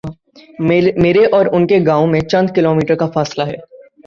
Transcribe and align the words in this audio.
میرے 0.97 1.25
اور 1.31 1.45
ان 1.51 1.67
کے 1.67 1.77
گاؤں 1.87 2.07
میں 2.07 2.21
چند 2.21 2.49
کلو 2.55 2.73
میٹرکا 2.75 3.07
فاصلہ 3.13 3.43
ہے۔ 3.43 3.57